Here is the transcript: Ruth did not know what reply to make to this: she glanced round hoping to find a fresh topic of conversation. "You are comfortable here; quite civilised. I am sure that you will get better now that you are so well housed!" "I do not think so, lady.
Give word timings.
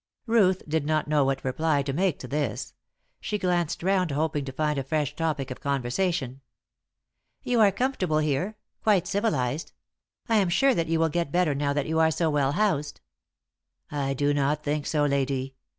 Ruth 0.25 0.63
did 0.67 0.83
not 0.83 1.07
know 1.07 1.23
what 1.23 1.43
reply 1.45 1.83
to 1.83 1.93
make 1.93 2.17
to 2.21 2.27
this: 2.27 2.73
she 3.19 3.37
glanced 3.37 3.83
round 3.83 4.09
hoping 4.09 4.43
to 4.45 4.51
find 4.51 4.79
a 4.79 4.83
fresh 4.83 5.15
topic 5.15 5.51
of 5.51 5.59
conversation. 5.61 6.41
"You 7.43 7.59
are 7.59 7.71
comfortable 7.71 8.17
here; 8.17 8.57
quite 8.81 9.05
civilised. 9.05 9.73
I 10.27 10.37
am 10.37 10.49
sure 10.49 10.73
that 10.73 10.87
you 10.87 10.99
will 10.99 11.09
get 11.09 11.31
better 11.31 11.53
now 11.53 11.73
that 11.73 11.85
you 11.85 11.99
are 11.99 12.09
so 12.09 12.31
well 12.31 12.53
housed!" 12.53 12.99
"I 13.91 14.15
do 14.15 14.33
not 14.33 14.63
think 14.63 14.87
so, 14.87 15.05
lady. 15.05 15.53